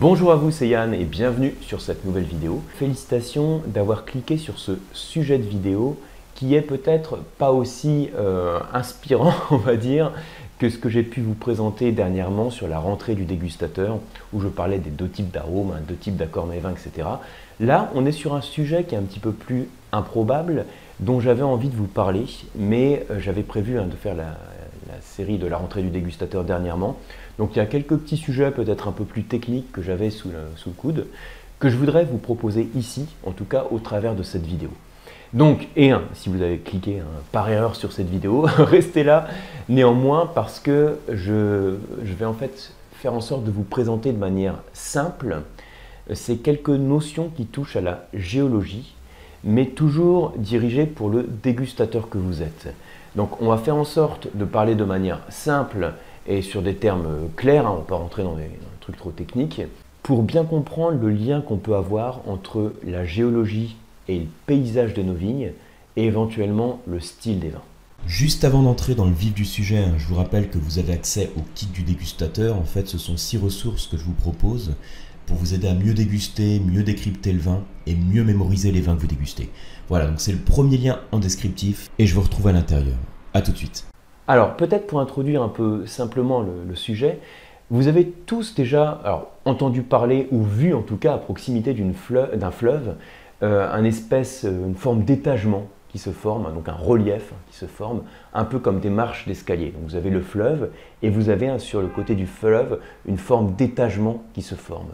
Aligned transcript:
Bonjour 0.00 0.32
à 0.32 0.36
vous, 0.36 0.50
c'est 0.50 0.68
Yann 0.68 0.94
et 0.94 1.04
bienvenue 1.04 1.54
sur 1.60 1.82
cette 1.82 2.06
nouvelle 2.06 2.24
vidéo. 2.24 2.62
Félicitations 2.76 3.60
d'avoir 3.66 4.06
cliqué 4.06 4.38
sur 4.38 4.58
ce 4.58 4.72
sujet 4.94 5.36
de 5.36 5.42
vidéo 5.42 5.98
qui 6.34 6.54
est 6.54 6.62
peut-être 6.62 7.18
pas 7.36 7.52
aussi 7.52 8.08
euh, 8.16 8.58
inspirant, 8.72 9.34
on 9.50 9.58
va 9.58 9.76
dire, 9.76 10.10
que 10.58 10.70
ce 10.70 10.78
que 10.78 10.88
j'ai 10.88 11.02
pu 11.02 11.20
vous 11.20 11.34
présenter 11.34 11.92
dernièrement 11.92 12.48
sur 12.48 12.68
la 12.68 12.78
rentrée 12.78 13.14
du 13.14 13.26
dégustateur, 13.26 13.98
où 14.32 14.40
je 14.40 14.48
parlais 14.48 14.78
des 14.78 14.88
deux 14.88 15.10
types 15.10 15.30
d'arômes, 15.30 15.74
hein, 15.76 15.82
deux 15.86 15.96
types 15.96 16.16
d'accords 16.16 16.46
vin, 16.46 16.70
etc. 16.70 17.06
Là, 17.60 17.90
on 17.94 18.06
est 18.06 18.12
sur 18.12 18.34
un 18.34 18.40
sujet 18.40 18.84
qui 18.84 18.94
est 18.94 18.98
un 18.98 19.02
petit 19.02 19.20
peu 19.20 19.32
plus 19.32 19.68
improbable, 19.92 20.64
dont 21.00 21.20
j'avais 21.20 21.42
envie 21.42 21.68
de 21.68 21.76
vous 21.76 21.86
parler, 21.86 22.24
mais 22.56 23.04
euh, 23.10 23.20
j'avais 23.20 23.42
prévu 23.42 23.78
hein, 23.78 23.84
de 23.84 23.96
faire 23.96 24.14
la, 24.14 24.38
série 25.00 25.38
de 25.38 25.46
la 25.46 25.56
rentrée 25.56 25.82
du 25.82 25.90
dégustateur 25.90 26.44
dernièrement. 26.44 26.96
Donc 27.38 27.50
il 27.54 27.58
y 27.58 27.62
a 27.62 27.66
quelques 27.66 27.96
petits 27.96 28.16
sujets 28.16 28.50
peut-être 28.50 28.88
un 28.88 28.92
peu 28.92 29.04
plus 29.04 29.24
techniques 29.24 29.72
que 29.72 29.82
j'avais 29.82 30.10
sous 30.10 30.28
le 30.28 30.72
coude, 30.76 31.06
que 31.58 31.68
je 31.70 31.76
voudrais 31.76 32.04
vous 32.04 32.18
proposer 32.18 32.68
ici, 32.74 33.06
en 33.24 33.32
tout 33.32 33.44
cas 33.44 33.66
au 33.70 33.78
travers 33.78 34.14
de 34.14 34.22
cette 34.22 34.44
vidéo. 34.44 34.70
Donc, 35.32 35.68
et 35.76 35.90
un, 35.92 36.02
si 36.12 36.28
vous 36.28 36.42
avez 36.42 36.58
cliqué 36.58 37.02
par 37.30 37.48
erreur 37.48 37.74
sur 37.74 37.92
cette 37.92 38.08
vidéo, 38.08 38.42
restez 38.58 39.02
là 39.02 39.28
néanmoins 39.68 40.30
parce 40.34 40.60
que 40.60 40.98
je, 41.08 41.76
vais 42.02 42.24
en 42.26 42.34
fait 42.34 42.72
faire 42.94 43.14
en 43.14 43.20
sorte 43.20 43.44
de 43.44 43.50
vous 43.50 43.62
présenter 43.62 44.12
de 44.12 44.18
manière 44.18 44.56
simple 44.74 45.40
ces 46.12 46.36
quelques 46.36 46.68
notions 46.68 47.30
qui 47.34 47.46
touchent 47.46 47.76
à 47.76 47.80
la 47.80 48.06
géologie, 48.12 48.94
mais 49.44 49.66
toujours 49.66 50.32
dirigées 50.36 50.86
pour 50.86 51.10
le 51.10 51.28
dégustateur 51.42 52.08
que 52.08 52.18
vous 52.18 52.42
êtes. 52.42 52.74
Donc 53.16 53.40
on 53.40 53.48
va 53.48 53.58
faire 53.58 53.76
en 53.76 53.84
sorte 53.84 54.28
de 54.34 54.44
parler 54.44 54.74
de 54.74 54.84
manière 54.84 55.20
simple 55.28 55.92
et 56.26 56.42
sur 56.42 56.62
des 56.62 56.76
termes 56.76 57.28
clairs, 57.36 57.66
hein, 57.66 57.70
on 57.72 57.74
ne 57.74 57.80
va 57.80 57.86
pas 57.86 57.96
rentrer 57.96 58.22
dans 58.22 58.36
des 58.36 58.50
trucs 58.80 58.96
trop 58.96 59.10
techniques, 59.10 59.62
pour 60.02 60.22
bien 60.22 60.44
comprendre 60.44 60.98
le 61.00 61.10
lien 61.10 61.40
qu'on 61.40 61.56
peut 61.56 61.74
avoir 61.74 62.20
entre 62.26 62.72
la 62.84 63.04
géologie 63.04 63.76
et 64.08 64.20
le 64.20 64.26
paysage 64.46 64.94
de 64.94 65.02
nos 65.02 65.14
vignes 65.14 65.52
et 65.96 66.04
éventuellement 66.04 66.80
le 66.86 67.00
style 67.00 67.38
des 67.38 67.50
vins. 67.50 67.62
Juste 68.06 68.42
avant 68.44 68.62
d'entrer 68.62 68.96
dans 68.96 69.04
le 69.04 69.12
vif 69.12 69.32
du 69.32 69.44
sujet, 69.44 69.78
hein, 69.78 69.94
je 69.96 70.06
vous 70.06 70.16
rappelle 70.16 70.48
que 70.48 70.58
vous 70.58 70.80
avez 70.80 70.92
accès 70.92 71.30
au 71.36 71.42
kit 71.54 71.66
du 71.66 71.82
dégustateur. 71.82 72.56
En 72.56 72.64
fait, 72.64 72.88
ce 72.88 72.98
sont 72.98 73.16
six 73.16 73.36
ressources 73.36 73.86
que 73.86 73.96
je 73.96 74.02
vous 74.02 74.12
propose 74.12 74.74
pour 75.26 75.36
vous 75.36 75.54
aider 75.54 75.68
à 75.68 75.74
mieux 75.74 75.94
déguster, 75.94 76.58
mieux 76.58 76.82
décrypter 76.82 77.32
le 77.32 77.38
vin 77.38 77.62
et 77.86 77.94
mieux 77.94 78.24
mémoriser 78.24 78.72
les 78.72 78.80
vins 78.80 78.94
que 78.94 79.00
vous 79.00 79.06
dégustez. 79.06 79.50
Voilà, 79.88 80.06
donc 80.06 80.20
c'est 80.20 80.32
le 80.32 80.38
premier 80.38 80.76
lien 80.76 81.00
en 81.12 81.18
descriptif 81.18 81.90
et 81.98 82.06
je 82.06 82.14
vous 82.14 82.22
retrouve 82.22 82.48
à 82.48 82.52
l'intérieur. 82.52 82.96
A 83.34 83.42
tout 83.42 83.52
de 83.52 83.56
suite. 83.56 83.86
Alors, 84.28 84.56
peut-être 84.56 84.86
pour 84.86 85.00
introduire 85.00 85.42
un 85.42 85.48
peu 85.48 85.86
simplement 85.86 86.42
le, 86.42 86.74
sujet, 86.74 87.18
vous 87.70 87.88
avez 87.88 88.06
tous 88.06 88.54
déjà 88.54 89.26
entendu 89.44 89.82
parler 89.82 90.28
ou 90.30 90.44
vu 90.44 90.74
en 90.74 90.82
tout 90.82 90.96
cas 90.96 91.14
à 91.14 91.18
proximité 91.18 91.74
d'un 91.74 92.50
fleuve 92.50 92.96
euh, 93.42 93.68
un 93.72 93.82
espèce, 93.82 94.44
euh, 94.44 94.66
une 94.66 94.76
forme 94.76 95.02
d'étagement 95.02 95.66
qui 95.88 95.98
se 95.98 96.10
forme, 96.10 96.54
donc 96.54 96.68
un 96.68 96.74
relief 96.74 97.32
qui 97.50 97.56
se 97.56 97.66
forme, 97.66 98.02
un 98.34 98.44
peu 98.44 98.60
comme 98.60 98.78
des 98.78 98.88
marches 98.88 99.26
d'escalier. 99.26 99.74
vous 99.82 99.96
avez 99.96 100.10
le 100.10 100.22
fleuve 100.22 100.70
et 101.02 101.10
vous 101.10 101.28
avez 101.28 101.58
sur 101.58 101.82
le 101.82 101.88
côté 101.88 102.14
du 102.14 102.26
fleuve 102.26 102.78
une 103.04 103.18
forme 103.18 103.54
d'étagement 103.56 104.22
qui 104.32 104.42
se 104.42 104.54
forme. 104.54 104.90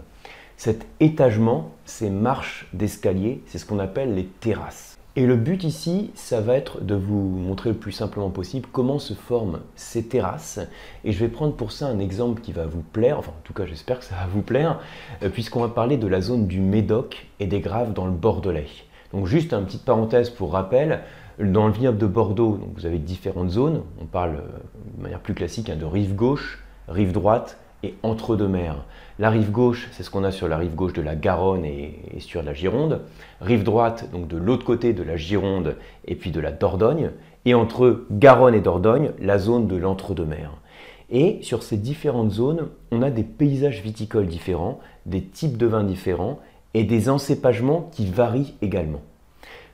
Cet 0.59 0.89
étagement, 0.98 1.70
ces 1.84 2.11
marches 2.11 2.67
d'escalier, 2.73 3.41
c'est 3.47 3.59
ce 3.59 3.64
qu'on 3.64 3.78
appelle 3.78 4.17
les 4.17 4.25
terrasses. 4.25 4.98
Et 5.14 5.25
le 5.25 5.37
but 5.37 5.62
ici, 5.62 6.11
ça 6.17 6.41
va 6.41 6.55
être 6.55 6.83
de 6.83 6.97
vous 6.97 7.28
montrer 7.28 7.70
le 7.70 7.77
plus 7.77 7.92
simplement 7.92 8.31
possible 8.31 8.69
comment 8.73 8.98
se 8.98 9.14
forment 9.14 9.61
ces 9.77 10.09
terrasses. 10.09 10.59
Et 11.05 11.12
je 11.12 11.20
vais 11.20 11.29
prendre 11.29 11.55
pour 11.55 11.70
ça 11.70 11.86
un 11.86 12.01
exemple 12.01 12.41
qui 12.41 12.51
va 12.51 12.67
vous 12.67 12.83
plaire, 12.83 13.20
enfin 13.20 13.31
en 13.31 13.42
tout 13.45 13.53
cas 13.53 13.67
j'espère 13.67 14.01
que 14.01 14.05
ça 14.05 14.17
va 14.17 14.27
vous 14.27 14.42
plaire, 14.42 14.81
euh, 15.23 15.29
puisqu'on 15.29 15.61
va 15.61 15.69
parler 15.69 15.97
de 15.97 16.09
la 16.09 16.20
zone 16.20 16.48
du 16.48 16.59
Médoc 16.59 17.29
et 17.39 17.47
des 17.47 17.61
Graves 17.61 17.92
dans 17.92 18.06
le 18.06 18.12
Bordelais. 18.12 18.67
Donc 19.12 19.27
juste 19.27 19.53
une 19.53 19.64
petite 19.64 19.84
parenthèse 19.84 20.29
pour 20.29 20.51
rappel, 20.51 21.03
dans 21.39 21.69
le 21.69 21.73
vignoble 21.73 21.98
de 21.98 22.06
Bordeaux, 22.09 22.59
vous 22.74 22.85
avez 22.85 22.98
différentes 22.98 23.51
zones, 23.51 23.83
on 24.02 24.07
parle 24.07 24.35
euh, 24.35 24.58
de 24.97 25.02
manière 25.05 25.20
plus 25.20 25.35
classique 25.35 25.70
hein, 25.70 25.77
de 25.77 25.85
rive 25.85 26.17
gauche, 26.17 26.64
rive 26.89 27.13
droite 27.13 27.58
et 27.85 27.95
entre-deux-mers. 28.02 28.85
La 29.20 29.30
rive 29.30 29.51
gauche, 29.51 29.89
c'est 29.90 30.05
ce 30.05 30.11
qu'on 30.11 30.23
a 30.23 30.30
sur 30.30 30.46
la 30.46 30.56
rive 30.56 30.77
gauche 30.77 30.92
de 30.92 31.02
la 31.02 31.17
Garonne 31.17 31.64
et, 31.64 31.98
sur 32.20 32.40
la 32.40 32.55
Gironde. 32.55 33.01
Rive 33.40 33.64
droite, 33.64 34.08
donc 34.12 34.29
de 34.29 34.36
l'autre 34.36 34.64
côté 34.64 34.92
de 34.92 35.02
la 35.02 35.17
Gironde 35.17 35.74
et 36.06 36.14
puis 36.14 36.30
de 36.30 36.39
la 36.39 36.52
Dordogne. 36.52 37.11
Et 37.45 37.52
entre 37.52 38.05
Garonne 38.12 38.55
et 38.55 38.61
Dordogne, 38.61 39.11
la 39.20 39.39
zone 39.39 39.67
de 39.67 39.74
l'entre-deux-mers. 39.74 40.52
Et 41.11 41.40
sur 41.42 41.64
ces 41.64 41.77
différentes 41.77 42.30
zones, 42.30 42.68
on 42.92 43.02
a 43.02 43.11
des 43.11 43.24
paysages 43.24 43.83
viticoles 43.83 44.29
différents, 44.29 44.79
des 45.05 45.23
types 45.23 45.56
de 45.56 45.67
vins 45.67 45.85
différents 45.85 46.39
et 46.74 46.85
des 46.85 47.08
encépagements 47.08 47.90
qui 47.92 48.06
varient 48.06 48.55
également. 48.62 49.00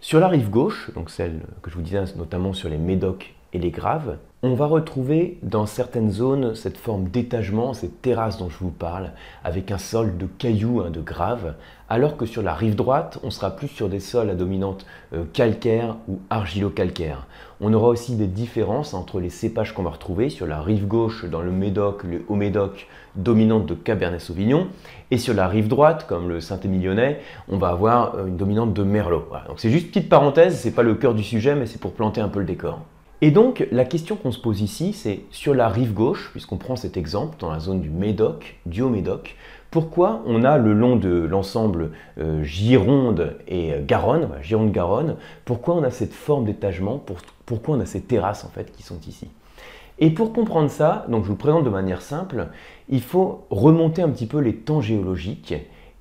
Sur 0.00 0.21
la 0.21 0.28
rive 0.28 0.49
gauche, 0.49 0.91
donc 0.94 1.11
celle 1.11 1.41
que 1.61 1.71
je 1.71 1.75
vous 1.75 1.82
disais 1.82 2.03
notamment 2.16 2.55
sur 2.55 2.71
les 2.71 2.78
Médocs 2.78 3.34
les 3.59 3.70
Graves, 3.70 4.16
on 4.47 4.53
va 4.53 4.66
retrouver 4.66 5.38
dans 5.42 5.65
certaines 5.65 6.10
zones 6.10 6.54
cette 6.54 6.76
forme 6.76 7.09
d'étagement, 7.09 7.72
cette 7.72 8.03
terrasse 8.03 8.37
dont 8.37 8.50
je 8.50 8.59
vous 8.59 8.70
parle, 8.70 9.12
avec 9.42 9.70
un 9.70 9.78
sol 9.78 10.19
de 10.19 10.26
cailloux, 10.26 10.82
hein, 10.82 10.91
de 10.91 11.00
graves, 11.00 11.54
alors 11.88 12.19
que 12.19 12.26
sur 12.26 12.43
la 12.43 12.53
rive 12.53 12.75
droite, 12.75 13.19
on 13.22 13.31
sera 13.31 13.56
plus 13.56 13.69
sur 13.69 13.88
des 13.88 14.00
sols 14.00 14.28
à 14.28 14.34
dominante 14.34 14.84
euh, 15.14 15.25
calcaire 15.32 15.97
ou 16.09 16.19
argilo-calcaire. 16.28 17.26
On 17.62 17.72
aura 17.72 17.88
aussi 17.88 18.16
des 18.16 18.26
différences 18.26 18.93
entre 18.93 19.19
les 19.19 19.31
cépages 19.31 19.72
qu'on 19.72 19.82
va 19.82 19.93
retrouver 19.93 20.28
sur 20.28 20.47
la 20.47 20.60
rive 20.60 20.87
gauche, 20.87 21.25
dans 21.25 21.41
le 21.41 21.50
Médoc, 21.50 22.04
le 22.04 22.22
Haut-Médoc, 22.28 22.87
dominante 23.16 23.64
de 23.64 23.75
Cabernet 23.75 24.20
Sauvignon, 24.20 24.66
et 25.10 25.16
sur 25.16 25.32
la 25.32 25.48
rive 25.48 25.69
droite, 25.69 26.04
comme 26.06 26.28
le 26.28 26.43
Saint-Émilionnais, 26.43 27.20
on 27.48 27.56
va 27.56 27.69
avoir 27.69 28.16
euh, 28.16 28.26
une 28.26 28.37
dominante 28.37 28.75
de 28.75 28.82
Merlot. 28.82 29.26
Donc 29.48 29.59
c'est 29.59 29.70
juste 29.70 29.88
petite 29.88 30.10
parenthèse, 30.10 30.59
c'est 30.59 30.72
pas 30.72 30.82
le 30.82 30.97
cœur 30.97 31.14
du 31.14 31.22
sujet, 31.22 31.54
mais 31.54 31.64
c'est 31.64 31.81
pour 31.81 31.94
planter 31.94 32.20
un 32.20 32.28
peu 32.28 32.41
le 32.41 32.44
décor. 32.44 32.82
Et 33.25 33.31
donc, 33.31 33.67
la 33.73 33.87
question 33.87 34.17
qu'on 34.17 34.33
se 34.33 34.39
pose 34.39 34.61
ici, 34.61 34.93
c'est 34.93 35.21
sur 35.31 35.55
la 35.55 35.71
rive 35.71 35.95
gauche, 35.95 36.29
puisqu'on 36.33 36.59
prend 36.59 36.77
cet 36.77 36.99
exemple 36.99 37.37
dans 37.39 37.51
la 37.51 37.59
zone 37.59 37.81
du 37.81 37.89
Médoc, 37.89 38.57
du 38.67 38.83
Haut-Médoc, 38.83 39.37
pourquoi 39.71 40.23
on 40.27 40.45
a 40.45 40.59
le 40.59 40.75
long 40.75 40.97
de 40.97 41.09
l'ensemble 41.09 41.93
euh, 42.19 42.43
Gironde 42.43 43.39
et 43.49 43.73
euh, 43.73 43.83
Garonne, 43.83 44.29
Gironde-Garonne, 44.43 45.17
pourquoi 45.47 45.75
on 45.75 45.83
a 45.85 45.91
cette 45.91 46.12
forme 46.12 46.45
d'étagement, 46.45 47.03
pourquoi 47.47 47.77
on 47.77 47.81
a 47.81 47.87
ces 47.87 48.03
terrasses 48.03 48.45
en 48.45 48.51
fait 48.51 48.71
qui 48.77 48.83
sont 48.83 49.01
ici? 49.09 49.31
Et 49.99 50.11
pour 50.11 50.35
comprendre 50.35 50.69
ça, 50.69 51.06
donc 51.09 51.25
je 51.25 51.31
vous 51.31 51.37
présente 51.37 51.65
de 51.65 51.71
manière 51.71 52.03
simple, 52.03 52.49
il 52.91 53.01
faut 53.01 53.47
remonter 53.49 54.03
un 54.03 54.11
petit 54.11 54.27
peu 54.27 54.41
les 54.41 54.55
temps 54.55 54.83
géologiques 54.83 55.55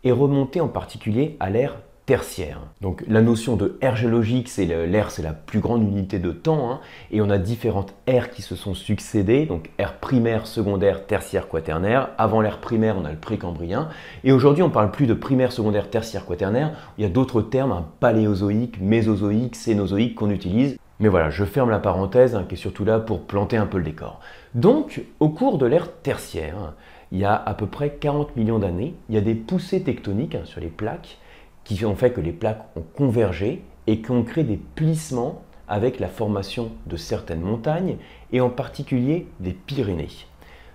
et 0.04 0.12
remonter 0.12 0.60
en 0.60 0.68
particulier 0.68 1.38
à 1.40 1.50
l'ère 1.50 1.78
tertiaire. 2.06 2.60
Donc 2.82 3.04
la 3.08 3.22
notion 3.22 3.56
de 3.56 3.78
ère 3.82 3.96
géologique, 3.96 4.50
c'est 4.50 4.66
l'ère, 4.66 5.10
c'est 5.10 5.22
la 5.22 5.32
plus 5.32 5.60
grande 5.60 5.84
unité 5.84 6.20
de 6.20 6.32
temps, 6.32 6.70
hein, 6.70 6.80
et 7.12 7.22
on 7.22 7.30
a 7.30 7.38
différentes 7.38 7.94
ères 8.08 8.30
qui 8.30 8.42
se 8.42 8.56
sont 8.56 8.74
succédées, 8.74 9.46
donc 9.46 9.70
ère 9.78 9.98
primaire, 9.98 10.46
secondaire, 10.46 11.06
tertiaire, 11.06 11.48
quaternaire. 11.48 12.10
Avant 12.18 12.42
l'ère 12.42 12.60
primaire, 12.60 12.98
on 12.98 13.06
a 13.06 13.12
le 13.12 13.18
précambrien, 13.18 13.90
et 14.24 14.34
aujourd'hui 14.34 14.64
on 14.64 14.70
parle 14.70 14.92
plus 14.92 15.08
de 15.08 15.14
primaire, 15.14 15.54
secondaire, 15.54 15.90
tertiaire, 15.90 16.26
quaternaire. 16.26 16.74
Il 16.98 17.04
y 17.04 17.08
a 17.08 17.10
d'autres 17.10 17.42
termes, 17.42 17.72
un 17.72 17.86
paléozoïque, 18.00 18.82
mésozoïque, 18.82 19.56
cénozoïque 19.56 20.16
qu'on 20.16 20.30
utilise. 20.30 20.78
Mais 21.00 21.10
voilà, 21.10 21.30
je 21.30 21.46
ferme 21.46 21.70
la 21.70 21.80
parenthèse 21.80 22.36
hein, 22.36 22.46
qui 22.48 22.56
est 22.56 22.58
surtout 22.58 22.86
là 22.86 23.00
pour 23.00 23.22
planter 23.22 23.58
un 23.58 23.66
peu 23.66 23.78
le 23.78 23.84
décor. 23.84 24.20
Donc, 24.56 25.04
au 25.20 25.30
cours 25.30 25.58
de 25.58 25.66
l'ère 25.66 25.92
tertiaire, 25.92 26.74
il 27.12 27.20
y 27.20 27.26
a 27.26 27.36
à 27.36 27.54
peu 27.54 27.66
près 27.66 27.92
40 27.92 28.36
millions 28.36 28.60
d'années, 28.60 28.96
il 29.10 29.16
y 29.16 29.18
a 29.18 29.22
des 29.22 29.36
poussées 29.36 29.84
tectoniques 29.84 30.36
hein, 30.36 30.46
sur 30.46 30.60
les 30.60 30.68
plaques 30.68 31.18
qui 31.64 31.86
ont 31.86 31.96
fait 31.96 32.12
que 32.12 32.22
les 32.22 32.32
plaques 32.32 32.66
ont 32.76 32.84
convergé 32.96 33.64
et 33.88 34.02
qui 34.02 34.12
ont 34.12 34.24
créé 34.24 34.44
des 34.44 34.58
plissements 34.58 35.44
avec 35.68 36.00
la 36.00 36.08
formation 36.08 36.72
de 36.88 36.98
certaines 36.98 37.42
montagnes 37.42 37.98
et 38.32 38.42
en 38.42 38.50
particulier 38.50 39.28
des 39.40 39.54
Pyrénées. 39.54 40.10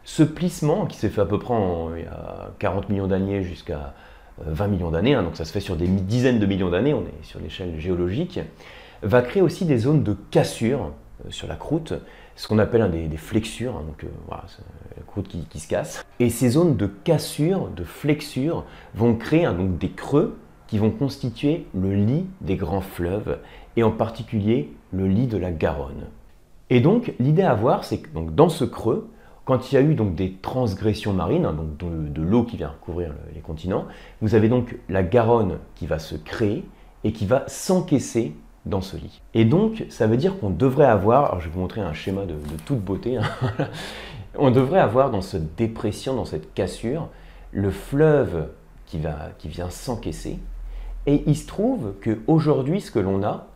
Ce 0.04 0.22
plissement, 0.22 0.86
qui 0.86 0.96
s'est 0.96 1.10
fait 1.10 1.20
à 1.20 1.26
peu 1.26 1.38
près 1.38 1.54
en, 1.54 1.94
il 1.94 2.04
y 2.04 2.06
a 2.06 2.50
40 2.58 2.88
millions 2.88 3.06
d'années 3.06 3.42
jusqu'à 3.42 3.94
20 4.38 4.64
euh, 4.64 4.68
millions 4.68 4.90
d'années, 4.90 5.14
hein, 5.14 5.22
donc 5.22 5.36
ça 5.36 5.44
se 5.44 5.52
fait 5.52 5.60
sur 5.60 5.76
des 5.76 5.86
dizaines 5.86 6.38
de 6.38 6.46
millions 6.46 6.70
d'années, 6.70 6.94
on 6.94 7.02
est 7.02 7.24
sur 7.24 7.40
l'échelle 7.40 7.78
géologique, 7.78 8.40
va 9.02 9.20
créer 9.20 9.42
aussi 9.42 9.66
des 9.66 9.76
zones 9.78 10.02
de 10.02 10.16
cassure 10.30 10.92
euh, 11.26 11.30
sur 11.30 11.46
la 11.46 11.56
croûte, 11.56 11.92
ce 12.36 12.48
qu'on 12.48 12.58
appelle 12.58 12.90
des, 12.90 13.16
flexures, 13.16 13.76
hein, 13.76 13.84
donc 13.86 14.04
euh, 14.04 14.08
voilà, 14.28 14.44
la 14.96 15.02
croûte 15.02 15.28
qui, 15.28 15.60
se 15.60 15.68
casse. 15.68 16.04
Et 16.20 16.30
ces 16.30 16.50
zones 16.50 16.76
de 16.76 16.86
cassure, 16.86 17.68
de 17.68 17.84
flexure, 17.84 18.64
vont 18.94 19.14
créer 19.14 19.44
donc 19.44 19.76
des 19.76 19.90
creux 19.90 20.38
qui 20.68 20.78
vont 20.78 20.90
constituer 20.90 21.66
le 21.74 21.94
lit 21.94 22.26
des 22.40 22.56
grands 22.56 22.80
fleuves 22.80 23.38
et 23.76 23.82
en 23.82 23.90
particulier 23.90 24.72
le 24.92 25.08
lit 25.08 25.26
de 25.26 25.36
la 25.36 25.50
Garonne. 25.50 26.06
Et 26.70 26.80
donc 26.80 27.14
l'idée 27.18 27.42
à 27.42 27.54
voir, 27.54 27.84
c'est 27.84 27.98
que 27.98 28.10
donc, 28.10 28.34
dans 28.34 28.48
ce 28.48 28.64
creux, 28.64 29.10
quand 29.44 29.72
il 29.72 29.76
y 29.76 29.78
a 29.78 29.80
eu 29.80 29.94
donc 29.94 30.14
des 30.14 30.34
transgressions 30.34 31.14
marines, 31.14 31.46
hein, 31.46 31.54
donc 31.54 31.78
de, 32.12 32.20
l'eau 32.20 32.44
qui 32.44 32.58
vient 32.58 32.68
recouvrir 32.68 33.14
les 33.34 33.40
continents, 33.40 33.86
vous 34.20 34.34
avez 34.34 34.50
donc 34.50 34.76
la 34.90 35.02
Garonne 35.02 35.58
qui 35.74 35.86
va 35.86 35.98
se 35.98 36.16
créer 36.16 36.66
et 37.02 37.12
qui 37.12 37.24
va 37.24 37.44
s'encaisser 37.46 38.34
dans 38.66 38.82
ce 38.82 38.98
lit. 38.98 39.22
Et 39.32 39.46
donc 39.46 39.86
ça 39.88 40.06
veut 40.06 40.18
dire 40.18 40.38
qu'on 40.38 40.50
devrait 40.50 40.84
avoir, 40.84 41.24
alors 41.24 41.40
je 41.40 41.48
vais 41.48 41.54
vous 41.54 41.60
montrer 41.60 41.80
un 41.80 41.94
schéma 41.94 42.26
de, 42.26 42.34
toute 42.66 42.80
beauté, 42.80 43.16
hein, 43.16 43.22
on 44.38 44.50
devrait 44.50 44.80
avoir 44.80 45.10
dans 45.10 45.22
cette 45.22 45.54
dépression, 45.54 46.14
dans 46.14 46.26
cette 46.26 46.52
cassure, 46.52 47.08
le 47.50 47.70
fleuve 47.70 48.48
qui, 48.84 48.98
va, 48.98 49.30
qui 49.38 49.48
vient 49.48 49.70
s'encaisser. 49.70 50.38
Et 51.08 51.22
il 51.26 51.38
se 51.38 51.46
trouve 51.46 51.94
qu'aujourd'hui, 52.04 52.82
ce 52.82 52.90
que 52.90 52.98
l'on 52.98 53.22
a, 53.22 53.46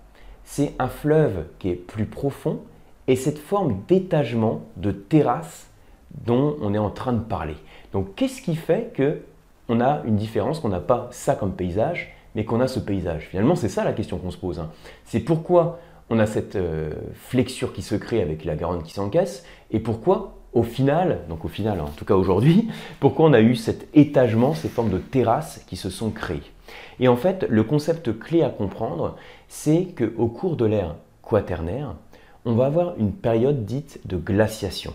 c'est 0.43 0.73
un 0.79 0.89
fleuve 0.89 1.45
qui 1.59 1.69
est 1.69 1.75
plus 1.75 2.07
profond 2.07 2.61
et 3.09 3.15
cette 3.15 3.37
forme 3.37 3.83
d'étagement, 3.89 4.63
de 4.79 4.91
terrasse 4.91 5.69
dont 6.25 6.57
on 6.63 6.73
est 6.73 6.79
en 6.79 6.89
train 6.89 7.13
de 7.13 7.21
parler. 7.21 7.57
Donc 7.93 8.15
qu'est-ce 8.15 8.41
qui 8.41 8.57
fait 8.57 8.91
que 8.95 9.21
on 9.69 9.83
a 9.83 10.01
une 10.07 10.17
différence, 10.17 10.61
qu'on 10.61 10.71
n'a 10.71 10.81
pas 10.81 11.09
ça 11.11 11.35
comme 11.35 11.53
paysage, 11.53 12.15
mais 12.35 12.47
qu'on 12.47 12.59
a 12.61 12.69
ce 12.69 12.81
paysage? 12.81 13.27
Finalement, 13.29 13.55
c'est 13.55 13.69
ça 13.69 13.85
la 13.85 13.93
question 13.93 14.17
qu'on 14.17 14.31
se 14.31 14.39
pose. 14.39 14.59
Hein. 14.59 14.71
C'est 15.05 15.21
pourquoi 15.21 15.79
on 16.09 16.19
a 16.19 16.25
cette 16.25 16.57
euh, 16.57 16.95
flexure 17.15 17.75
qui 17.75 17.83
se 17.83 17.97
crée 17.97 18.23
avec 18.23 18.47
la 18.47 18.57
Garonne 18.57 18.83
qui 18.83 18.95
s'encaisse, 18.95 19.45
et 19.71 19.79
pourquoi 19.79 20.39
au 20.55 20.63
final, 20.63 21.21
donc 21.29 21.45
au 21.45 21.49
final 21.49 21.83
en 21.83 21.89
tout 21.89 22.07
cas 22.07 22.15
aujourd'hui, 22.15 22.71
pourquoi 22.99 23.27
on 23.27 23.35
a 23.35 23.43
eu 23.43 23.57
cet 23.57 23.89
étagement, 23.95 24.55
ces 24.55 24.71
formes 24.71 24.91
de 24.91 24.99
terrasses 24.99 25.63
qui 25.67 25.77
se 25.77 25.91
sont 25.91 26.11
créées? 26.11 26.41
Et 27.01 27.09
en 27.09 27.17
fait, 27.17 27.47
le 27.49 27.63
concept 27.63 28.19
clé 28.19 28.43
à 28.43 28.49
comprendre, 28.49 29.17
c'est 29.49 29.89
qu'au 29.97 30.29
cours 30.29 30.57
de 30.57 30.65
l'ère 30.65 30.97
quaternaire, 31.23 31.95
on 32.45 32.55
va 32.55 32.67
avoir 32.67 32.95
une 32.99 33.13
période 33.13 33.65
dite 33.65 34.01
de 34.07 34.17
glaciation. 34.17 34.93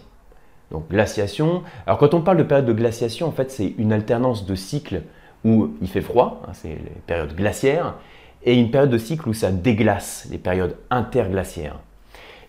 Donc 0.72 0.90
glaciation, 0.90 1.64
alors 1.86 1.98
quand 1.98 2.14
on 2.14 2.22
parle 2.22 2.38
de 2.38 2.44
période 2.44 2.66
de 2.66 2.74
glaciation, 2.74 3.28
en 3.28 3.32
fait 3.32 3.52
c'est 3.52 3.74
une 3.78 3.94
alternance 3.94 4.46
de 4.46 4.54
cycles 4.54 5.04
où 5.46 5.70
il 5.82 5.88
fait 5.88 6.02
froid, 6.02 6.42
hein, 6.46 6.52
c'est 6.54 6.70
les 6.70 7.02
périodes 7.06 7.36
glaciaires, 7.36 7.96
et 8.44 8.54
une 8.54 8.70
période 8.70 8.90
de 8.90 8.98
cycle 8.98 9.30
où 9.30 9.34
ça 9.34 9.52
déglace, 9.52 10.28
les 10.30 10.38
périodes 10.38 10.76
interglaciaires. 10.90 11.80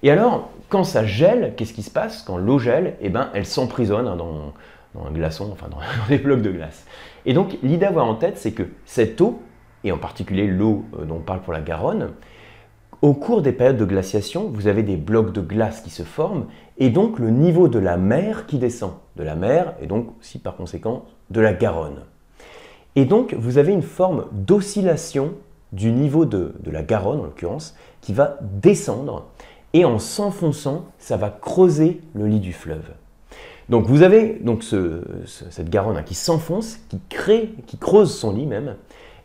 Et 0.03 0.11
alors, 0.11 0.51
quand 0.69 0.85
ça 0.85 1.05
gèle, 1.05 1.55
qu'est-ce 1.57 1.73
qui 1.73 1.83
se 1.83 1.91
passe? 1.91 2.23
Quand 2.23 2.37
l'eau 2.37 2.59
gèle, 2.59 2.97
eh 3.01 3.09
ben, 3.09 3.31
elle 3.35 3.47
s'emprisonne 3.47 4.07
hein, 4.07 4.17
un 5.07 5.13
glaçon, 5.13 5.51
enfin 5.53 5.69
dans, 5.71 5.79
des 6.09 6.19
blocs 6.19 6.43
de 6.43 6.51
glace. 6.51 6.87
Et 7.27 7.35
donc, 7.35 7.59
l'idée 7.63 7.87
à 7.87 7.91
avoir 7.91 8.07
en 8.07 8.15
tête, 8.15 8.39
c'est 8.39 8.53
que 8.53 8.65
cette 8.85 9.21
eau, 9.21 9.41
et 9.85 9.93
en 9.93 9.99
particulier 9.99 10.47
l'eau 10.47 10.85
euh, 10.99 11.05
dont 11.05 11.17
on 11.17 11.21
parle 11.21 11.41
pour 11.41 11.53
la 11.53 11.61
Garonne, 11.61 12.11
au 13.01 13.15
cours 13.15 13.43
des 13.43 13.53
périodes 13.53 13.77
de 13.77 13.85
glaciation, 13.85 14.51
vous 14.53 14.67
avez 14.67 14.83
des 14.83 14.97
blocs 14.97 15.33
de 15.33 15.41
glace 15.41 15.83
qui 15.83 15.91
se 15.91 16.03
forment 16.03 16.47
et 16.79 16.91
donc 16.91 17.21
le 17.21 17.31
niveau 17.31 17.69
de 17.69 17.79
la 17.79 17.97
mer 17.97 18.47
qui 18.47 18.59
descend. 18.59 18.95
De 19.15 19.23
la 19.23 19.37
mer 19.37 19.75
et 19.81 19.87
donc 19.87 20.19
aussi 20.19 20.41
par 20.41 20.57
conséquent 20.57 21.05
de 21.31 21.41
la 21.41 21.53
Garonne. 21.53 22.03
Et 22.97 23.05
donc 23.05 23.35
vous 23.35 23.59
avez 23.59 23.73
une 23.73 23.83
forme 23.83 24.25
d'oscillation 24.33 25.35
du 25.73 25.93
niveau 25.93 26.25
de, 26.25 26.55
la 26.67 26.83
Garonne 26.83 27.21
en 27.21 27.25
l'occurrence 27.25 27.77
qui 28.01 28.13
va 28.13 28.39
descendre 28.41 29.27
et 29.75 29.85
en 29.85 29.99
s'enfonçant, 29.99 30.87
ça 30.99 31.17
va 31.17 31.31
creuser 31.31 32.01
le 32.15 32.27
lit 32.27 32.41
du 32.41 32.53
fleuve. 32.53 32.91
Donc 33.69 33.87
vous 33.87 34.03
avez 34.03 34.39
donc 34.41 34.65
cette 34.65 35.69
Garonne 35.69 35.99
hein, 35.99 36.03
qui 36.03 36.15
s'enfonce, 36.15 36.79
qui 36.89 37.01
crée, 37.09 37.55
qui 37.67 37.77
creuse 37.77 38.15
son 38.15 38.33
lit 38.33 38.47
même. 38.47 38.77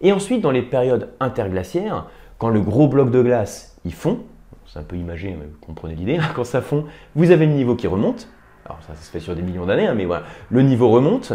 Et 0.02 0.12
ensuite, 0.12 0.42
dans 0.42 0.52
les 0.52 0.62
périodes 0.62 1.10
interglaciaires, 1.20 2.08
quand 2.38 2.50
le 2.50 2.60
gros 2.60 2.88
bloc 2.88 3.10
de 3.10 3.22
glace 3.22 3.78
il 3.86 3.94
fond, 3.94 4.20
c'est 4.66 4.80
un 4.80 4.84
peu 4.84 4.98
imagé, 4.98 5.30
mais 5.30 5.46
vous 5.46 5.66
comprenez 5.66 5.96
l'idée, 5.96 6.18
hein, 6.18 6.30
quand 6.36 6.44
ça 6.44 6.62
fond, 6.62 6.86
vous 7.16 7.32
avez 7.32 7.46
le 7.46 7.54
niveau 7.54 7.76
qui 7.76 7.88
remonte. 7.88 8.28
Alors 8.66 8.80
ça, 8.88 8.96
se 8.96 9.10
fait 9.10 9.20
sur 9.20 9.36
des 9.36 9.42
millions 9.42 9.66
d'années, 9.66 9.88
hein, 9.88 9.94
mais 9.94 10.06
voilà, 10.06 10.24
le 10.50 10.62
niveau 10.62 10.90
remonte, 10.90 11.34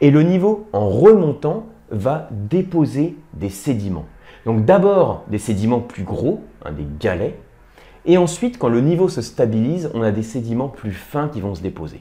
et 0.00 0.10
le 0.10 0.22
niveau 0.22 0.68
en 0.72 0.88
remontant 0.88 1.66
va 1.90 2.28
déposer 2.30 3.16
des 3.34 3.50
sédiments. 3.50 4.06
Donc 4.46 4.64
d'abord 4.64 5.24
des 5.28 5.38
sédiments 5.38 5.80
plus 5.80 6.04
gros, 6.04 6.42
hein, 6.64 6.72
des 6.72 6.86
galets, 6.98 7.38
et 8.04 8.16
ensuite 8.16 8.58
quand 8.58 8.68
le 8.68 8.80
niveau 8.80 9.08
se 9.08 9.22
stabilise, 9.22 9.90
on 9.94 10.02
a 10.02 10.10
des 10.10 10.22
sédiments 10.22 10.68
plus 10.68 10.92
fins 10.92 11.28
qui 11.28 11.40
vont 11.40 11.54
se 11.54 11.62
déposer. 11.62 12.00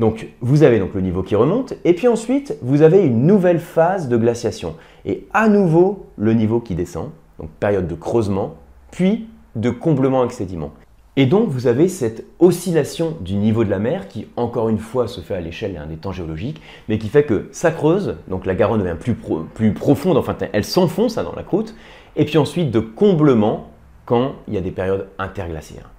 Donc 0.00 0.28
vous 0.40 0.62
avez 0.62 0.78
donc 0.78 0.94
le 0.94 1.02
niveau 1.02 1.22
qui 1.22 1.36
remonte, 1.36 1.74
et 1.84 1.92
puis 1.92 2.08
ensuite 2.08 2.56
vous 2.62 2.80
avez 2.80 3.04
une 3.04 3.26
nouvelle 3.26 3.60
phase 3.60 4.08
de 4.08 4.16
glaciation, 4.16 4.74
et 5.04 5.26
à 5.34 5.46
nouveau 5.46 6.06
le 6.16 6.32
niveau 6.32 6.58
qui 6.58 6.74
descend, 6.74 7.10
donc 7.38 7.50
période 7.60 7.86
de 7.86 7.94
creusement, 7.94 8.54
puis 8.90 9.28
de 9.56 9.68
comblement 9.68 10.20
avec 10.20 10.32
sédiments. 10.32 10.72
Et 11.16 11.26
donc 11.26 11.50
vous 11.50 11.66
avez 11.66 11.86
cette 11.86 12.24
oscillation 12.38 13.14
du 13.20 13.34
niveau 13.34 13.62
de 13.62 13.68
la 13.68 13.78
mer 13.78 14.08
qui 14.08 14.26
encore 14.36 14.70
une 14.70 14.78
fois 14.78 15.06
se 15.06 15.20
fait 15.20 15.34
à 15.34 15.40
l'échelle 15.42 15.78
des 15.86 15.96
temps 15.96 16.12
géologiques, 16.12 16.62
mais 16.88 16.96
qui 16.96 17.10
fait 17.10 17.24
que 17.24 17.50
ça 17.52 17.70
creuse, 17.70 18.16
donc 18.26 18.46
la 18.46 18.54
Garonne 18.54 18.80
devient 18.80 18.96
plus, 18.98 19.14
plus 19.52 19.74
profonde, 19.74 20.16
enfin 20.16 20.34
elle 20.54 20.64
s'enfonce 20.64 21.18
hein, 21.18 21.24
dans 21.24 21.36
la 21.36 21.42
croûte, 21.42 21.74
et 22.16 22.24
puis 22.24 22.38
ensuite 22.38 22.70
de 22.70 22.80
comblement 22.80 23.68
quand 24.06 24.32
il 24.48 24.54
y 24.54 24.56
a 24.56 24.62
des 24.62 24.70
périodes 24.70 25.08
interglaciaires. 25.18 25.90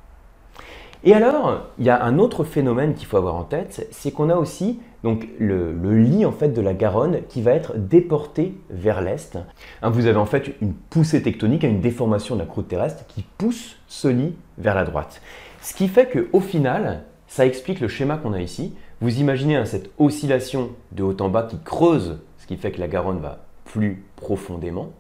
Et 1.04 1.14
alors, 1.16 1.64
il 1.80 1.86
y 1.86 1.90
a 1.90 2.04
un 2.04 2.20
autre 2.20 2.44
phénomène 2.44 2.94
qu'il 2.94 3.08
faut 3.08 3.18
avoir 3.18 3.36
en 3.36 3.44
tête, 3.44 3.88
c'est 3.92 4.12
qu'on 4.12 4.30
a 4.30 4.36
aussi 4.36 4.80
le, 5.04 5.98
lit 5.98 6.26
en 6.26 6.32
fait, 6.32 6.50
de 6.50 6.62
la 6.62 6.76
Garonne 6.76 7.22
qui 7.28 7.42
va 7.42 7.54
être 7.54 7.76
déporté 7.76 8.56
vers 8.70 9.02
l'est. 9.02 9.38
Hein, 9.82 9.90
vous 9.90 10.06
avez 10.06 10.20
en 10.20 10.28
fait 10.28 10.56
une 10.62 10.74
poussée 10.74 11.24
tectonique, 11.24 11.64
une 11.64 11.82
déformation 11.82 12.36
de 12.36 12.42
la 12.42 12.46
croûte 12.46 12.68
terrestre 12.68 13.06
qui 13.08 13.24
pousse 13.40 13.78
ce 13.88 14.08
lit 14.08 14.36
vers 14.60 14.76
la 14.76 14.84
droite. 14.84 15.22
Ce 15.62 15.74
qui 15.74 15.88
fait 15.88 16.08
qu'au 16.08 16.40
final, 16.40 17.04
ça 17.28 17.48
explique 17.48 17.80
le 17.80 17.88
schéma 17.88 18.18
qu'on 18.18 18.34
a 18.34 18.42
ici. 18.42 18.76
Vous 19.00 19.20
imaginez 19.20 19.56
hein, 19.56 19.66
cette 19.66 19.90
oscillation 19.98 20.70
de 20.92 21.02
haut 21.02 21.20
en 21.20 21.30
bas 21.30 21.44
qui 21.44 21.58
creuse, 21.58 22.20
ce 22.38 22.46
qui 22.46 22.58
fait 22.58 22.72
que 22.72 22.80
la 22.80 22.88
Garonne 22.88 23.20
va 23.20 23.40
plus 23.66 24.04
profondément. 24.18 24.92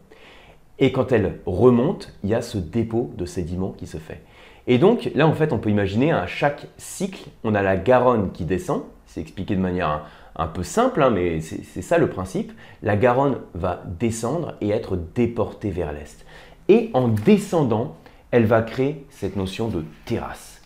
Et 0.79 0.91
quand 0.91 1.11
elle 1.11 1.39
remonte, 1.45 2.11
il 2.23 2.31
y 2.31 2.33
a 2.33 2.41
ce 2.41 2.57
dépôt 2.57 3.11
de 3.15 3.25
sédiments 3.25 3.75
qui 3.77 3.85
se 3.85 3.97
fait. 3.97 4.23
Et 4.67 4.77
donc 4.77 5.09
là, 5.15 5.27
en 5.27 5.33
fait, 5.33 5.53
on 5.53 5.57
peut 5.57 5.69
imaginer 5.69 6.11
à 6.11 6.27
chaque 6.27 6.67
cycle, 6.77 7.29
on 7.43 7.55
a 7.55 7.61
la 7.61 7.77
Garonne 7.77 8.31
qui 8.31 8.45
descend. 8.45 8.83
C'est 9.05 9.21
expliqué 9.21 9.55
de 9.55 9.61
manière 9.61 10.05
un, 10.35 10.47
peu 10.47 10.63
simple, 10.63 11.03
hein, 11.03 11.09
mais 11.09 11.41
c'est 11.41 11.81
ça 11.81 11.97
le 11.97 12.07
principe. 12.07 12.53
La 12.81 12.95
Garonne 12.95 13.37
va 13.53 13.83
descendre 13.99 14.55
et 14.61 14.69
être 14.69 14.97
déportée 15.15 15.69
vers 15.69 15.91
l'est. 15.91 16.25
Et 16.69 16.89
en 16.93 17.07
descendant, 17.07 17.95
elle 18.31 18.45
va 18.45 18.61
créer 18.61 19.05
cette 19.09 19.35
notion 19.35 19.67
de 19.67 19.83
terrasse. 20.05 20.61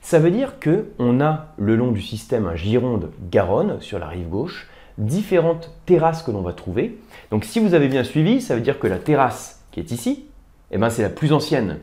Ça 0.00 0.20
veut 0.20 0.30
dire 0.30 0.54
qu'on 0.60 1.20
a 1.20 1.48
le 1.58 1.76
long 1.76 1.90
du 1.90 2.00
système 2.00 2.46
un 2.46 2.54
Gironde 2.54 3.10
Garonne 3.30 3.80
sur 3.80 3.98
la 3.98 4.06
rive 4.06 4.28
gauche, 4.28 4.68
différentes 4.96 5.72
terrasses 5.86 6.22
que 6.22 6.30
l'on 6.30 6.42
va 6.42 6.52
trouver. 6.52 6.98
Donc 7.30 7.44
si 7.44 7.60
vous 7.60 7.74
avez 7.74 7.88
bien 7.88 8.04
suivi, 8.04 8.40
ça 8.40 8.54
veut 8.54 8.60
dire 8.60 8.78
que 8.78 8.86
la 8.86 8.98
terrasse 8.98 9.64
qui 9.70 9.80
est 9.80 9.90
ici, 9.90 10.26
eh 10.70 10.78
ben, 10.78 10.90
c'est 10.90 11.02
la 11.02 11.10
plus 11.10 11.32
ancienne 11.32 11.78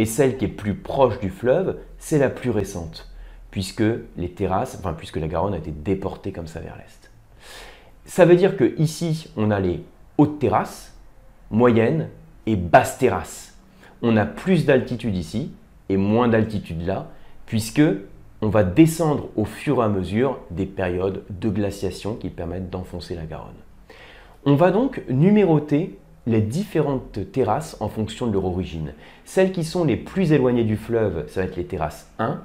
et 0.00 0.06
celle 0.06 0.38
qui 0.38 0.46
est 0.46 0.48
plus 0.48 0.76
proche 0.76 1.20
du 1.20 1.28
fleuve, 1.28 1.76
c'est 1.98 2.16
la 2.16 2.30
plus 2.30 2.48
récente, 2.48 3.12
puisque 3.50 3.84
les 4.16 4.30
terrasses, 4.30 4.74
enfin 4.78 4.94
puisque 4.94 5.18
la 5.18 5.28
Garonne 5.28 5.52
a 5.52 5.58
été 5.58 5.72
déportée 5.72 6.32
comme 6.32 6.46
ça 6.46 6.58
vers 6.60 6.74
l'est. 6.78 7.10
Ça 8.06 8.24
veut 8.24 8.36
dire 8.36 8.56
que 8.56 8.74
ici, 8.80 9.30
on 9.36 9.50
a 9.50 9.60
les 9.60 9.84
hautes 10.16 10.38
terrasses, 10.38 10.96
moyennes 11.50 12.08
et 12.46 12.56
basses 12.56 12.96
terrasses. 12.96 13.58
On 14.00 14.16
a 14.16 14.24
plus 14.24 14.64
d'altitude 14.64 15.14
ici 15.14 15.52
et 15.90 15.98
moins 15.98 16.28
d'altitude 16.28 16.86
là, 16.86 17.10
puisque 17.44 17.82
on 18.40 18.48
va 18.48 18.64
descendre 18.64 19.28
au 19.36 19.44
fur 19.44 19.82
et 19.82 19.84
à 19.84 19.88
mesure 19.90 20.38
des 20.50 20.64
périodes 20.64 21.24
de 21.28 21.50
glaciation 21.50 22.14
qui 22.14 22.30
permettent 22.30 22.70
d'enfoncer 22.70 23.14
la 23.14 23.26
Garonne. 23.26 23.52
On 24.46 24.54
va 24.54 24.70
donc 24.70 25.02
numéroter 25.10 25.98
les 26.26 26.40
différentes 26.40 27.30
terrasses 27.32 27.76
en 27.80 27.88
fonction 27.88 28.26
de 28.26 28.32
leur 28.32 28.44
origine. 28.44 28.92
Celles 29.24 29.52
qui 29.52 29.64
sont 29.64 29.84
les 29.84 29.96
plus 29.96 30.32
éloignées 30.32 30.64
du 30.64 30.76
fleuve, 30.76 31.26
ça 31.28 31.40
va 31.40 31.46
être 31.46 31.56
les 31.56 31.64
terrasses 31.64 32.08
1, 32.18 32.40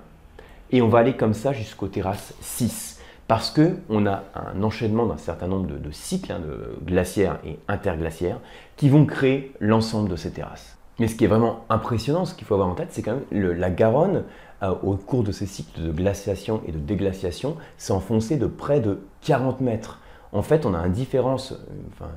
et 0.71 0.81
on 0.81 0.87
va 0.87 0.99
aller 0.99 1.15
comme 1.15 1.33
ça 1.33 1.53
jusqu'aux 1.53 1.87
terrasses 1.87 2.33
6, 2.41 2.99
parce 3.27 3.51
qu'on 3.51 4.05
a 4.05 4.23
un 4.35 4.63
enchaînement 4.63 5.05
d'un 5.05 5.17
certain 5.17 5.47
nombre 5.47 5.67
de, 5.67 5.91
cycles 5.91 6.31
hein, 6.31 6.39
de 6.39 6.77
glaciaires 6.85 7.39
et 7.45 7.59
interglaciaires 7.67 8.39
qui 8.77 8.89
vont 8.89 9.05
créer 9.05 9.51
l'ensemble 9.59 10.09
de 10.09 10.15
ces 10.15 10.31
terrasses. 10.31 10.77
Mais 10.99 11.07
ce 11.07 11.15
qui 11.15 11.25
est 11.25 11.27
vraiment 11.27 11.65
impressionnant, 11.69 12.25
ce 12.25 12.33
qu'il 12.33 12.47
faut 12.47 12.53
avoir 12.53 12.69
en 12.69 12.75
tête, 12.75 12.89
c'est 12.91 13.01
quand 13.01 13.15
même 13.31 13.57
la 13.57 13.69
Garonne, 13.69 14.23
euh, 14.63 14.73
au 14.83 14.95
cours 14.95 15.23
de 15.23 15.33
ces 15.33 15.45
cycles 15.45 15.81
de 15.81 15.91
glaciation 15.91 16.61
et 16.67 16.71
de 16.71 16.77
déglaciation, 16.77 17.57
s'est 17.77 17.91
enfoncée 17.91 18.37
de 18.37 18.47
près 18.47 18.79
de 18.79 18.99
40 19.21 19.59
mètres 19.59 19.99
en 20.35 20.41
fait, 20.41 20.65
on 20.65 20.73
a 20.73 20.77
un 20.77 20.89
différence, 20.89 21.53
enfin, 21.93 22.11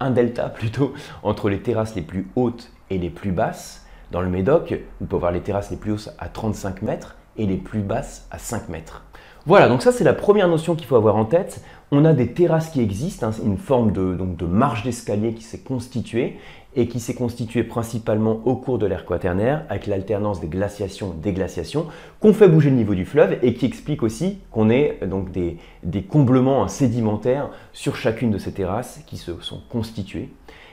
un 0.00 0.10
delta 0.10 0.48
plutôt, 0.54 0.92
entre 1.22 1.48
les 1.48 1.60
terrasses 1.60 1.94
les 1.94 2.02
plus 2.02 2.28
hautes 2.34 2.72
et 2.90 2.98
les 2.98 3.10
plus 3.10 3.30
basses. 3.30 3.86
Dans 4.10 4.20
le 4.20 4.28
Médoc, 4.28 4.74
vous 5.00 5.06
pouvez 5.06 5.20
voir 5.20 5.32
les 5.32 5.40
terrasses 5.40 5.70
les 5.70 5.76
plus 5.76 5.92
hautes 5.92 6.14
à 6.18 6.28
35 6.28 6.82
mètres 6.82 7.16
et 7.36 7.46
les 7.46 7.56
plus 7.56 7.80
basses 7.80 8.26
à 8.30 8.38
5 8.38 8.68
mètres. 8.68 9.04
Voilà, 9.46 9.68
donc 9.68 9.82
ça 9.82 9.92
c'est 9.92 10.04
la 10.04 10.12
première 10.12 10.48
notion 10.48 10.74
qu'il 10.74 10.86
faut 10.86 10.96
avoir 10.96 11.14
en 11.16 11.24
tête. 11.24 11.62
On 11.92 12.04
a 12.04 12.12
des 12.12 12.32
terrasses 12.32 12.70
qui 12.70 12.80
existent, 12.80 13.28
hein, 13.28 13.32
une 13.44 13.58
forme 13.58 13.92
de, 13.92 14.14
donc 14.14 14.36
de 14.36 14.46
marge 14.46 14.82
d'escalier 14.82 15.34
qui 15.34 15.44
s'est 15.44 15.60
constituée 15.60 16.38
et 16.76 16.88
qui 16.88 17.00
s'est 17.00 17.14
constituée 17.14 17.64
principalement 17.64 18.40
au 18.44 18.54
cours 18.54 18.78
de 18.78 18.86
l'ère 18.86 19.06
quaternaire 19.06 19.64
avec 19.68 19.86
l'alternance 19.86 20.40
des 20.40 20.46
glaciations 20.46 21.14
déglaciations 21.14 21.86
qu'on 22.20 22.34
fait 22.34 22.48
bouger 22.48 22.70
le 22.70 22.76
niveau 22.76 22.94
du 22.94 23.06
fleuve 23.06 23.38
et 23.42 23.54
qui 23.54 23.66
explique 23.66 24.02
aussi 24.02 24.38
qu'on 24.50 24.70
ait 24.70 24.98
donc 25.06 25.32
des, 25.32 25.56
des 25.82 26.02
comblements 26.02 26.62
hein, 26.62 26.68
sédimentaires 26.68 27.48
sur 27.72 27.96
chacune 27.96 28.30
de 28.30 28.38
ces 28.38 28.52
terrasses 28.52 29.00
qui 29.06 29.16
se 29.16 29.32
sont 29.40 29.62
constituées. 29.70 30.28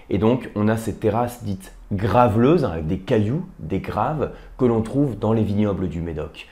Et 0.09 0.17
donc 0.17 0.49
on 0.55 0.67
a 0.67 0.77
ces 0.77 0.95
terrasses 0.95 1.43
dites 1.43 1.73
graveleuses 1.93 2.65
hein, 2.65 2.71
avec 2.71 2.87
des 2.87 2.99
cailloux, 2.99 3.45
des 3.59 3.79
graves 3.79 4.31
que 4.57 4.65
l'on 4.65 4.81
trouve 4.81 5.17
dans 5.17 5.33
les 5.33 5.43
vignobles 5.43 5.87
du 5.87 6.01
Médoc. 6.01 6.47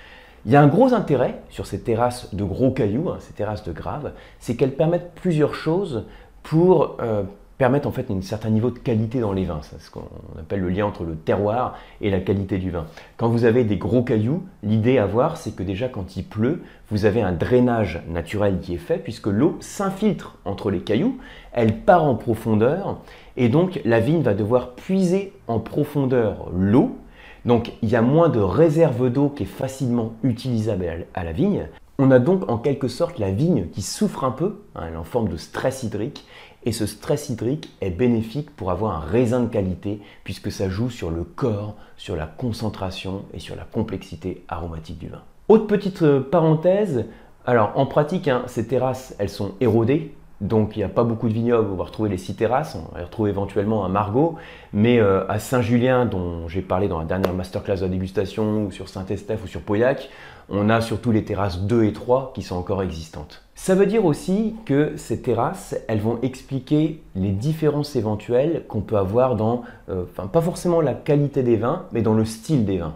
Il 0.45 0.51
y 0.51 0.55
a 0.55 0.61
un 0.61 0.67
gros 0.67 0.93
intérêt 0.93 1.41
sur 1.49 1.67
ces 1.67 1.81
terrasses 1.81 2.33
de 2.33 2.43
gros 2.43 2.71
cailloux, 2.71 3.09
hein, 3.09 3.17
ces 3.19 3.33
terrasses 3.33 3.63
de 3.63 3.71
graves, 3.71 4.13
c'est 4.39 4.55
qu'elles 4.55 4.75
permettent 4.75 5.11
plusieurs 5.13 5.53
choses 5.53 6.05
pour 6.41 6.97
euh, 7.01 7.23
permettre 7.61 7.87
en 7.87 7.91
fait 7.91 8.09
un 8.09 8.21
certain 8.21 8.49
niveau 8.49 8.71
de 8.71 8.79
qualité 8.79 9.19
dans 9.19 9.33
les 9.33 9.45
vins. 9.45 9.59
C'est 9.61 9.79
ce 9.79 9.91
qu'on 9.91 10.09
appelle 10.39 10.61
le 10.61 10.69
lien 10.69 10.87
entre 10.87 11.03
le 11.03 11.15
terroir 11.15 11.77
et 12.01 12.09
la 12.09 12.19
qualité 12.19 12.57
du 12.57 12.71
vin. 12.71 12.87
Quand 13.17 13.29
vous 13.29 13.45
avez 13.45 13.63
des 13.63 13.77
gros 13.77 14.01
cailloux, 14.01 14.41
l'idée 14.63 14.97
à 14.97 15.05
voir, 15.05 15.37
c'est 15.37 15.55
que 15.55 15.61
déjà 15.61 15.87
quand 15.87 16.17
il 16.17 16.23
pleut, 16.23 16.63
vous 16.89 17.05
avez 17.05 17.21
un 17.21 17.33
drainage 17.33 18.01
naturel 18.09 18.57
qui 18.61 18.73
est 18.73 18.79
fait 18.79 18.97
puisque 18.97 19.27
l'eau 19.27 19.57
s'infiltre 19.59 20.39
entre 20.43 20.71
les 20.71 20.79
cailloux, 20.79 21.19
elle 21.53 21.77
part 21.77 22.03
en 22.03 22.15
profondeur 22.15 22.97
et 23.37 23.47
donc 23.47 23.79
la 23.85 23.99
vigne 23.99 24.23
va 24.23 24.33
devoir 24.33 24.71
puiser 24.71 25.31
en 25.47 25.59
profondeur 25.59 26.49
l'eau. 26.51 26.97
Donc 27.45 27.73
il 27.83 27.89
y 27.89 27.95
a 27.95 28.01
moins 28.01 28.29
de 28.29 28.39
réserve 28.39 29.11
d'eau 29.11 29.29
qui 29.29 29.43
est 29.43 29.45
facilement 29.45 30.13
utilisable 30.23 31.05
à 31.13 31.23
la 31.23 31.31
vigne. 31.31 31.67
On 31.99 32.09
a 32.09 32.17
donc 32.17 32.49
en 32.49 32.57
quelque 32.57 32.87
sorte 32.87 33.19
la 33.19 33.29
vigne 33.29 33.67
qui 33.67 33.83
souffre 33.83 34.23
un 34.23 34.31
peu, 34.31 34.63
hein, 34.73 34.85
elle 34.87 34.93
est 34.95 34.97
en 34.97 35.03
forme 35.03 35.29
de 35.29 35.37
stress 35.37 35.83
hydrique, 35.83 36.25
et 36.63 36.71
ce 36.71 36.85
stress 36.85 37.29
hydrique 37.29 37.71
est 37.81 37.89
bénéfique 37.89 38.55
pour 38.55 38.71
avoir 38.71 38.95
un 38.95 38.99
raisin 38.99 39.41
de 39.41 39.47
qualité 39.47 39.99
puisque 40.23 40.51
ça 40.51 40.69
joue 40.69 40.89
sur 40.89 41.11
le 41.11 41.23
corps, 41.23 41.75
sur 41.97 42.15
la 42.15 42.27
concentration 42.27 43.23
et 43.33 43.39
sur 43.39 43.55
la 43.55 43.63
complexité 43.63 44.43
aromatique 44.47 44.99
du 44.99 45.09
vin. 45.09 45.21
Autre 45.47 45.67
petite 45.67 46.01
euh, 46.03 46.21
parenthèse, 46.21 47.05
alors 47.45 47.73
en 47.75 47.85
pratique, 47.85 48.27
hein, 48.27 48.43
ces 48.47 48.67
terrasses, 48.67 49.15
elles 49.17 49.29
sont 49.29 49.53
érodées, 49.59 50.15
donc 50.41 50.75
il 50.75 50.79
n'y 50.79 50.83
a 50.83 50.89
pas 50.89 51.03
beaucoup 51.03 51.27
de 51.27 51.33
vignobles, 51.33 51.69
on 51.71 51.75
va 51.75 51.83
retrouver 51.83 52.09
les 52.09 52.17
six 52.17 52.35
terrasses, 52.35 52.75
on 52.75 52.95
va 52.95 53.03
retrouver 53.03 53.29
éventuellement 53.29 53.85
un 53.85 53.89
Margot, 53.89 54.35
mais 54.73 54.99
euh, 54.99 55.29
à 55.29 55.39
Saint-Julien, 55.39 56.05
dont 56.05 56.47
j'ai 56.47 56.61
parlé 56.61 56.87
dans 56.87 56.99
la 56.99 57.05
dernière 57.05 57.33
masterclass 57.33 57.77
de 57.77 57.81
la 57.81 57.89
dégustation, 57.89 58.65
ou 58.65 58.71
sur 58.71 58.89
Saint-Estèphe 58.89 59.43
ou 59.43 59.47
sur 59.47 59.61
Pauillac, 59.61 60.09
on 60.49 60.69
a 60.69 60.81
surtout 60.81 61.11
les 61.11 61.23
terrasses 61.23 61.59
2 61.61 61.83
et 61.83 61.93
3 61.93 62.31
qui 62.33 62.41
sont 62.41 62.55
encore 62.55 62.81
existantes. 62.81 63.43
Ça 63.63 63.75
veut 63.75 63.85
dire 63.85 64.05
aussi 64.05 64.55
que 64.65 64.97
ces 64.97 65.21
terrasses, 65.21 65.75
elles 65.87 65.99
vont 65.99 66.17
expliquer 66.23 67.03
les 67.13 67.29
différences 67.29 67.95
éventuelles 67.95 68.65
qu'on 68.67 68.81
peut 68.81 68.97
avoir 68.97 69.35
dans, 69.35 69.61
euh, 69.87 70.05
enfin 70.09 70.25
pas 70.25 70.41
forcément 70.41 70.81
la 70.81 70.95
qualité 70.95 71.43
des 71.43 71.57
vins, 71.57 71.85
mais 71.91 72.01
dans 72.01 72.15
le 72.15 72.25
style 72.25 72.65
des 72.65 72.79
vins. 72.79 72.95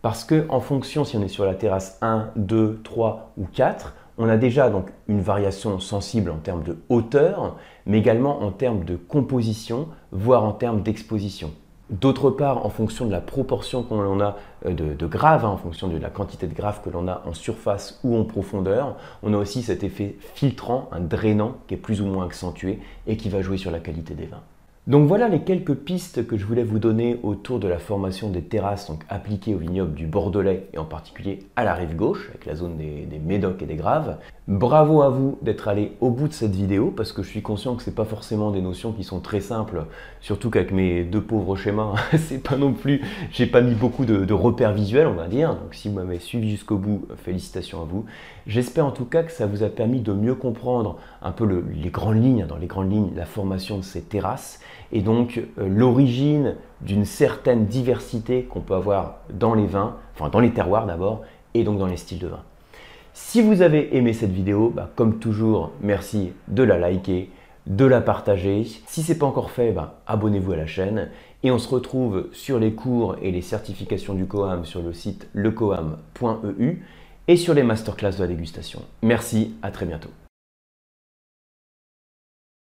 Parce 0.00 0.24
que 0.24 0.46
en 0.48 0.60
fonction 0.60 1.04
si 1.04 1.18
on 1.18 1.22
est 1.22 1.28
sur 1.28 1.44
la 1.44 1.54
terrasse 1.54 1.98
1, 2.00 2.30
2, 2.36 2.80
3 2.84 3.32
ou 3.36 3.44
4, 3.52 3.92
on 4.16 4.30
a 4.30 4.38
déjà 4.38 4.70
donc 4.70 4.86
une 5.08 5.20
variation 5.20 5.78
sensible 5.78 6.30
en 6.30 6.38
termes 6.38 6.62
de 6.62 6.78
hauteur, 6.88 7.58
mais 7.84 7.98
également 7.98 8.44
en 8.44 8.52
termes 8.52 8.82
de 8.82 8.96
composition, 8.96 9.88
voire 10.10 10.44
en 10.44 10.52
termes 10.52 10.80
d'exposition. 10.80 11.52
D'autre 11.88 12.30
part, 12.30 12.66
en 12.66 12.68
fonction 12.68 13.06
de 13.06 13.12
la 13.12 13.20
proportion 13.20 13.84
qu'on 13.84 14.20
a 14.20 14.36
euh, 14.66 14.72
de, 14.72 15.06
graves, 15.06 15.44
hein, 15.44 15.50
en 15.50 15.56
fonction 15.56 15.86
de 15.86 15.96
la 15.98 16.10
quantité 16.10 16.48
de 16.48 16.54
graves 16.54 16.80
que 16.82 16.90
l'on 16.90 17.06
a 17.06 17.22
en 17.26 17.32
surface 17.32 18.00
ou 18.02 18.16
en 18.16 18.24
profondeur, 18.24 18.96
on 19.22 19.32
a 19.32 19.36
aussi 19.36 19.62
cet 19.62 19.84
effet 19.84 20.16
filtrant, 20.34 20.88
un 20.90 20.98
drainant 20.98 21.58
qui 21.68 21.74
est 21.74 21.76
plus 21.76 22.00
ou 22.00 22.06
moins 22.06 22.26
accentué 22.26 22.80
et 23.06 23.16
qui 23.16 23.28
va 23.28 23.40
jouer 23.40 23.56
sur 23.56 23.70
la 23.70 23.78
qualité 23.78 24.14
des 24.14 24.26
vins. 24.26 24.42
Donc 24.88 25.06
voilà 25.06 25.28
les 25.28 25.42
quelques 25.42 25.74
pistes 25.74 26.26
que 26.26 26.36
je 26.36 26.44
voulais 26.44 26.64
vous 26.64 26.80
donner 26.80 27.20
autour 27.22 27.60
de 27.60 27.68
la 27.68 27.78
formation 27.78 28.30
des 28.30 28.42
terrasses 28.42 28.90
appliquées 29.08 29.54
au 29.54 29.58
vignoble 29.58 29.94
du 29.94 30.06
Bordelais 30.06 30.68
et 30.72 30.78
en 30.78 30.84
particulier 30.84 31.40
à 31.54 31.64
la 31.64 31.74
rive 31.74 31.94
gauche 31.94 32.28
avec 32.30 32.46
la 32.46 32.56
zone 32.56 32.76
des, 32.76 33.04
des 33.06 33.18
Médocs 33.18 33.62
et 33.62 33.66
des 33.66 33.74
Graves. 33.76 34.16
Bravo 34.48 35.02
à 35.02 35.08
vous 35.08 35.38
d'être 35.42 35.66
allé 35.66 35.96
au 36.00 36.10
bout 36.10 36.28
de 36.28 36.32
cette 36.32 36.54
vidéo 36.54 36.92
parce 36.96 37.10
que 37.10 37.24
je 37.24 37.28
suis 37.28 37.42
conscient 37.42 37.74
que 37.74 37.82
c'est 37.82 37.96
pas 37.96 38.04
forcément 38.04 38.52
des 38.52 38.60
notions 38.60 38.92
qui 38.92 39.02
sont 39.02 39.18
très 39.18 39.40
simples, 39.40 39.86
surtout 40.20 40.50
qu'avec 40.50 40.70
mes 40.70 41.02
deux 41.02 41.20
pauvres 41.20 41.56
schémas, 41.56 41.94
c'est 42.16 42.40
pas 42.40 42.56
non 42.56 42.72
plus, 42.72 43.02
j'ai 43.32 43.46
pas 43.46 43.60
mis 43.60 43.74
beaucoup 43.74 44.04
de, 44.04 44.32
repères 44.32 44.72
visuels 44.72 45.08
on 45.08 45.14
va 45.14 45.26
dire. 45.26 45.56
Donc 45.56 45.74
si 45.74 45.88
vous 45.88 45.96
m'avez 45.96 46.20
suivi 46.20 46.48
jusqu'au 46.48 46.76
bout, 46.76 47.08
félicitations 47.16 47.82
à 47.82 47.86
vous. 47.86 48.04
J'espère 48.46 48.86
en 48.86 48.92
tout 48.92 49.04
cas 49.04 49.24
que 49.24 49.32
ça 49.32 49.46
vous 49.46 49.64
a 49.64 49.68
permis 49.68 50.00
de 50.00 50.12
mieux 50.12 50.36
comprendre 50.36 50.96
un 51.22 51.32
peu 51.32 51.64
les 51.74 51.90
grandes 51.90 52.22
lignes, 52.22 52.46
dans 52.46 52.56
les 52.56 52.68
grandes 52.68 52.92
lignes, 52.92 53.10
la 53.16 53.26
formation 53.26 53.78
de 53.78 53.82
ces 53.82 54.02
terrasses 54.02 54.60
et 54.92 55.02
donc 55.02 55.38
euh, 55.58 55.68
l'origine 55.68 56.54
d'une 56.82 57.04
certaine 57.04 57.66
diversité 57.66 58.44
qu'on 58.44 58.60
peut 58.60 58.74
avoir 58.74 59.16
dans 59.28 59.54
les 59.54 59.66
vins, 59.66 59.96
enfin 60.14 60.28
dans 60.28 60.38
les 60.38 60.52
terroirs 60.52 60.86
d'abord, 60.86 61.22
et 61.54 61.64
donc 61.64 61.80
dans 61.80 61.86
les 61.86 61.96
styles 61.96 62.20
de 62.20 62.28
vin. 62.28 62.42
Si 63.18 63.40
vous 63.40 63.62
avez 63.62 63.96
aimé 63.96 64.12
cette 64.12 64.30
vidéo, 64.30 64.70
bah, 64.70 64.90
comme 64.94 65.18
toujours, 65.18 65.72
merci 65.80 66.32
de 66.48 66.62
la 66.62 66.78
liker, 66.78 67.30
de 67.66 67.86
la 67.86 68.02
partager. 68.02 68.64
Si 68.86 69.02
ce 69.02 69.12
n'est 69.12 69.18
pas 69.18 69.24
encore 69.24 69.50
fait, 69.50 69.72
bah, 69.72 70.00
abonnez-vous 70.06 70.52
à 70.52 70.56
la 70.56 70.66
chaîne. 70.66 71.08
Et 71.42 71.50
on 71.50 71.58
se 71.58 71.68
retrouve 71.68 72.28
sur 72.32 72.58
les 72.58 72.72
cours 72.72 73.16
et 73.22 73.30
les 73.32 73.40
certifications 73.40 74.12
du 74.12 74.26
COAM 74.26 74.66
sur 74.66 74.82
le 74.82 74.92
site 74.92 75.28
lecoam.eu 75.32 76.82
et 77.26 77.36
sur 77.36 77.54
les 77.54 77.62
masterclass 77.62 78.12
de 78.12 78.20
la 78.20 78.26
dégustation. 78.26 78.82
Merci, 79.02 79.54
à 79.62 79.70
très 79.70 79.86
bientôt. 79.86 80.10